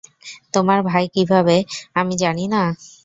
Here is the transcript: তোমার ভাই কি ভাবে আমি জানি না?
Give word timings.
তোমার 0.53 0.79
ভাই 0.89 1.05
কি 1.13 1.21
ভাবে 1.31 1.57
আমি 1.95 2.13
জানি 2.23 2.45
না? 2.53 2.61